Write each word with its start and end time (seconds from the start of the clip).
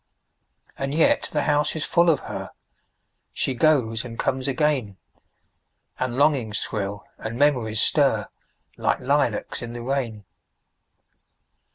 And 0.79 0.95
yet 0.95 1.29
the 1.31 1.43
house 1.43 1.75
is 1.75 1.85
full 1.85 2.09
of 2.09 2.21
her; 2.21 2.49
She 3.33 3.53
goes 3.53 4.03
and 4.03 4.17
comes 4.17 4.47
again; 4.47 4.97
And 5.99 6.15
longings 6.17 6.59
thrill, 6.61 7.03
and 7.19 7.37
memories 7.37 7.81
stir, 7.81 8.27
Like 8.77 8.99
lilacs 8.99 9.61
in 9.61 9.73
the 9.73 9.83
rain. 9.83 10.25